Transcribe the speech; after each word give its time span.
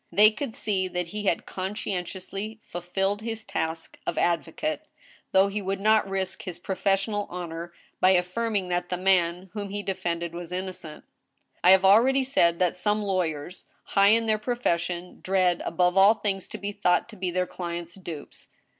They 0.11 0.31
could 0.31 0.55
see 0.55 0.87
that 0.87 1.09
he 1.09 1.25
had 1.25 1.45
conscientiously 1.45 2.59
fulfilled 2.63 3.21
his 3.21 3.45
task 3.45 3.99
of 4.07 4.17
advocate, 4.17 4.87
though 5.31 5.47
he 5.47 5.61
would 5.61 5.79
not 5.79 6.09
risk 6.09 6.41
his 6.41 6.57
professional 6.57 7.27
honor 7.29 7.71
by 7.99 8.15
afi&rming 8.15 8.69
that 8.69 8.89
the 8.89 8.95
nianivhon) 8.95 9.69
he 9.71 9.83
de 9.83 9.93
fended 9.93 10.33
was 10.33 10.51
innocent. 10.51 11.03
I 11.63 11.69
have 11.69 11.85
ah 11.85 11.99
oady 11.99 12.25
said 12.25 12.57
that 12.57 12.75
some 12.75 13.03
lawyers, 13.03 13.67
high 13.83 14.07
in 14.07 14.25
their 14.25 14.39
profession, 14.39 15.19
dread 15.21 15.61
above 15.65 15.95
all 15.95 16.15
things 16.15 16.47
to 16.47 16.57
be 16.57 16.71
thought 16.71 17.07
to 17.09 17.15
be 17.15 17.29
their 17.29 17.45
clients' 17.45 17.93
dupes. 17.93 18.47